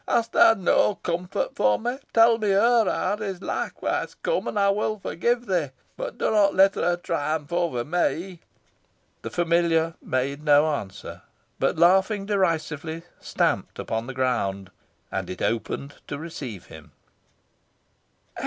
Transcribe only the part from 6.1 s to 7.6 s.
do not let her triumph